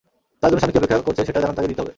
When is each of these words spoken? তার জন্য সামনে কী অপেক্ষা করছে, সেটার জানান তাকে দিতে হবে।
তার 0.39 0.49
জন্য 0.49 0.61
সামনে 0.61 0.73
কী 0.73 0.79
অপেক্ষা 0.81 1.07
করছে, 1.07 1.21
সেটার 1.27 1.41
জানান 1.43 1.55
তাকে 1.57 1.69
দিতে 1.71 1.81
হবে। 1.81 1.89